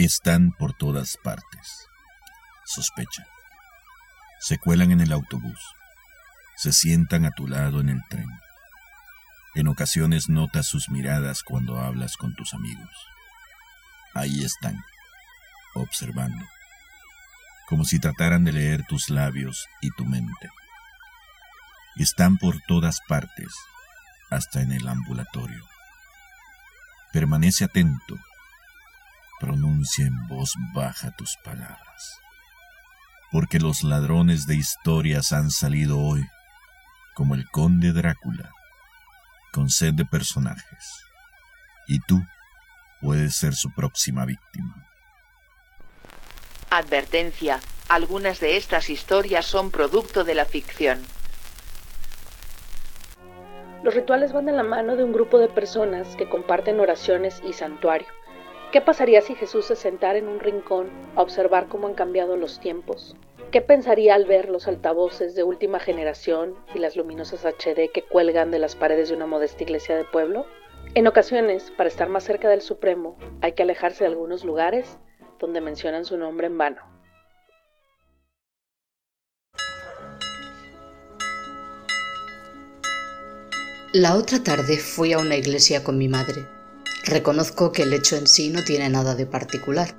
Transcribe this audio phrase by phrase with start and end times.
[0.00, 1.88] Están por todas partes.
[2.64, 3.26] Sospecha.
[4.38, 5.58] Se cuelan en el autobús.
[6.56, 8.28] Se sientan a tu lado en el tren.
[9.56, 12.94] En ocasiones notas sus miradas cuando hablas con tus amigos.
[14.14, 14.80] Ahí están,
[15.74, 16.44] observando,
[17.68, 20.48] como si trataran de leer tus labios y tu mente.
[21.96, 23.52] Están por todas partes,
[24.30, 25.64] hasta en el ambulatorio.
[27.12, 28.16] Permanece atento,
[29.38, 32.20] pronuncia en voz baja tus palabras,
[33.30, 36.24] porque los ladrones de historias han salido hoy,
[37.14, 38.50] como el conde Drácula,
[39.52, 40.84] con sed de personajes,
[41.86, 42.22] y tú
[43.00, 44.86] puedes ser su próxima víctima.
[46.70, 47.60] Advertencia.
[47.88, 51.00] Algunas de estas historias son producto de la ficción.
[53.82, 57.54] Los rituales van de la mano de un grupo de personas que comparten oraciones y
[57.54, 58.08] santuario.
[58.70, 62.60] ¿Qué pasaría si Jesús se sentara en un rincón a observar cómo han cambiado los
[62.60, 63.16] tiempos?
[63.50, 68.50] ¿Qué pensaría al ver los altavoces de última generación y las luminosas HD que cuelgan
[68.50, 70.44] de las paredes de una modesta iglesia de pueblo?
[70.94, 74.98] En ocasiones, para estar más cerca del Supremo, hay que alejarse de algunos lugares
[75.38, 76.82] donde mencionan su nombre en vano.
[83.94, 86.57] La otra tarde fui a una iglesia con mi madre.
[87.08, 89.96] Reconozco que el hecho en sí no tiene nada de particular,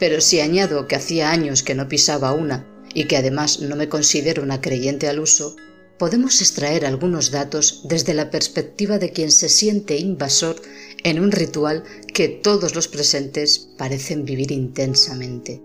[0.00, 3.88] pero si añado que hacía años que no pisaba una y que además no me
[3.88, 5.54] considero una creyente al uso,
[5.96, 10.56] podemos extraer algunos datos desde la perspectiva de quien se siente invasor
[11.04, 15.62] en un ritual que todos los presentes parecen vivir intensamente.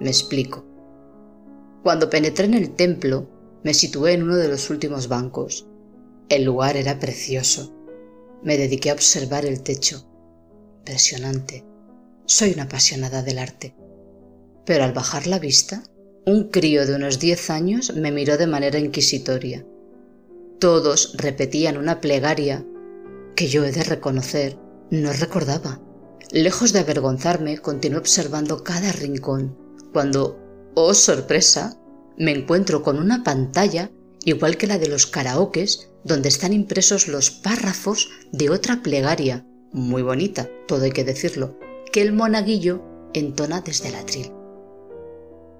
[0.00, 0.66] Me explico.
[1.82, 3.26] Cuando penetré en el templo,
[3.64, 5.66] me situé en uno de los últimos bancos.
[6.28, 7.74] El lugar era precioso.
[8.42, 10.06] Me dediqué a observar el techo.
[10.86, 11.64] Impresionante.
[12.26, 13.74] Soy una apasionada del arte.
[14.64, 15.82] Pero al bajar la vista,
[16.24, 19.66] un crío de unos diez años me miró de manera inquisitoria.
[20.60, 22.64] Todos repetían una plegaria
[23.34, 24.60] que yo he de reconocer
[24.92, 25.80] no recordaba.
[26.30, 29.58] Lejos de avergonzarme, continué observando cada rincón,
[29.92, 30.38] cuando,
[30.76, 31.80] oh sorpresa,
[32.16, 33.90] me encuentro con una pantalla
[34.24, 39.44] igual que la de los karaokes donde están impresos los párrafos de otra plegaria,
[39.76, 41.58] muy bonita, todo hay que decirlo,
[41.92, 42.82] que el monaguillo
[43.12, 44.32] entona desde el atril.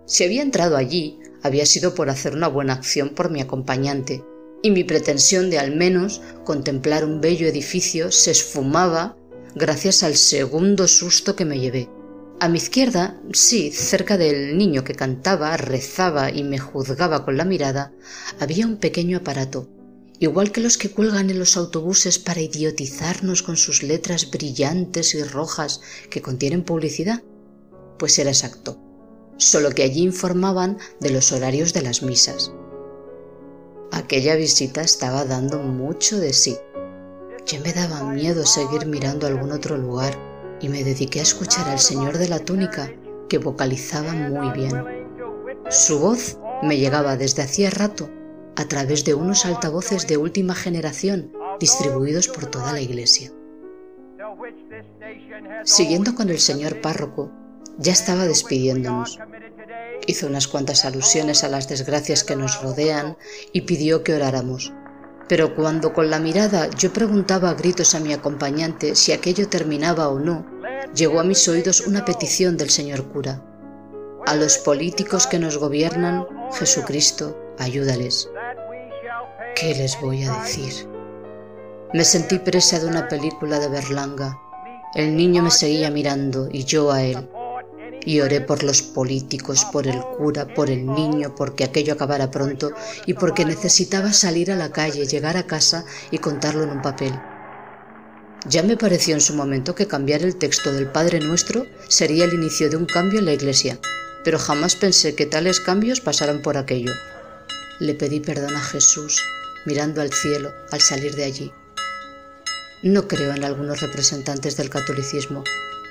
[0.07, 4.25] Si había entrado allí, había sido por hacer una buena acción por mi acompañante,
[4.63, 9.19] y mi pretensión de al menos contemplar un bello edificio se esfumaba
[9.55, 11.91] gracias al segundo susto que me llevé.
[12.41, 17.45] A mi izquierda, sí, cerca del niño que cantaba, rezaba y me juzgaba con la
[17.45, 17.93] mirada,
[18.41, 19.69] había un pequeño aparato,
[20.19, 25.23] igual que los que cuelgan en los autobuses para idiotizarnos con sus letras brillantes y
[25.23, 27.23] rojas que contienen publicidad?
[27.99, 28.79] Pues era exacto,
[29.37, 32.53] solo que allí informaban de los horarios de las misas.
[33.93, 36.57] Aquella visita estaba dando mucho de sí.
[37.47, 40.19] Ya me daba miedo seguir mirando algún otro lugar
[40.61, 42.93] y me dediqué a escuchar al señor de la túnica
[43.29, 44.75] que vocalizaba muy bien.
[45.71, 48.11] Su voz me llegaba desde hacía rato
[48.57, 53.31] a través de unos altavoces de última generación distribuidos por toda la iglesia.
[55.65, 57.31] Siguiendo con el señor párroco,
[57.79, 59.19] ya estaba despidiéndonos.
[60.07, 63.17] Hizo unas cuantas alusiones a las desgracias que nos rodean
[63.53, 64.73] y pidió que oráramos.
[65.29, 70.09] Pero cuando con la mirada yo preguntaba a gritos a mi acompañante si aquello terminaba
[70.09, 70.47] o no,
[70.95, 73.43] llegó a mis oídos una petición del señor cura.
[74.25, 78.29] A los políticos que nos gobiernan, Jesucristo, ayúdales.
[79.59, 80.87] ¿Qué les voy a decir?
[81.95, 84.39] Me sentí presa de una película de Berlanga.
[84.95, 87.27] El niño me seguía mirando y yo a él.
[88.05, 92.73] Y oré por los políticos, por el cura, por el niño, porque aquello acabara pronto
[93.07, 97.19] y porque necesitaba salir a la calle, llegar a casa y contarlo en un papel.
[98.47, 102.35] Ya me pareció en su momento que cambiar el texto del Padre Nuestro sería el
[102.35, 103.79] inicio de un cambio en la Iglesia,
[104.23, 106.93] pero jamás pensé que tales cambios pasaran por aquello.
[107.81, 109.23] Le pedí perdón a Jesús
[109.67, 111.53] mirando al cielo al salir de allí.
[112.83, 115.45] No creo en algunos representantes del catolicismo,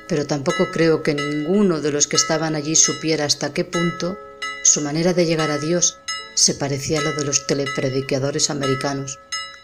[0.07, 4.18] pero tampoco creo que ninguno de los que estaban allí supiera hasta qué punto
[4.63, 6.00] su manera de llegar a Dios
[6.33, 9.19] se parecía a lo de los telepredicadores americanos.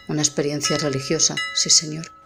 [0.08, 2.21] Una experiencia religiosa, sí señor.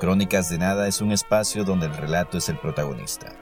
[0.00, 3.34] Crónicas de Nada es un espacio donde el relato es el protagonista.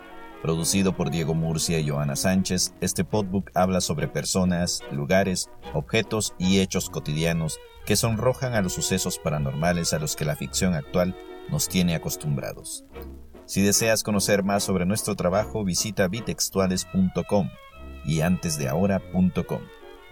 [0.42, 6.58] Producido por Diego Murcia y Joana Sánchez, este podbook habla sobre personas, lugares, objetos y
[6.58, 11.16] hechos cotidianos que sonrojan a los sucesos paranormales a los que la ficción actual
[11.48, 12.84] nos tiene acostumbrados.
[13.46, 17.50] Si deseas conocer más sobre nuestro trabajo, visita bitextuales.com
[18.04, 19.60] y antesdeahora.com.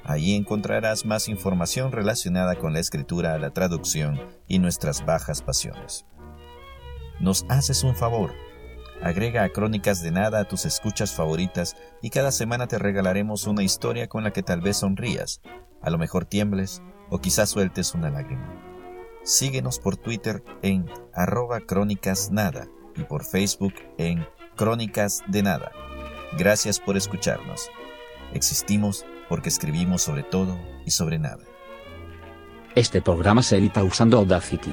[0.04, 6.06] Allí encontrarás más información relacionada con la escritura, la traducción y nuestras bajas pasiones.
[7.20, 8.34] Nos haces un favor
[9.02, 13.62] Agrega a Crónicas de Nada a tus escuchas favoritas y cada semana te regalaremos una
[13.62, 15.42] historia con la que tal vez sonrías,
[15.82, 18.54] a lo mejor tiembles o quizás sueltes una lágrima.
[19.22, 24.26] Síguenos por Twitter en arroba Crónicas Nada y por Facebook en
[24.56, 25.72] Crónicas de Nada.
[26.38, 27.68] Gracias por escucharnos.
[28.32, 31.44] Existimos porque escribimos sobre todo y sobre nada.
[32.74, 34.72] Este programa se edita usando Audacity.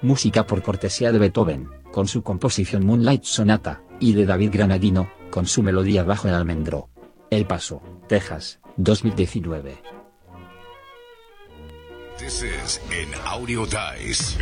[0.00, 5.46] Música por cortesía de Beethoven con su composición Moonlight Sonata, y de David Granadino, con
[5.46, 6.88] su melodía Bajo el Almendro.
[7.30, 9.82] El Paso, Texas, 2019.
[12.18, 12.80] This is
[13.24, 14.38] Audio Dice.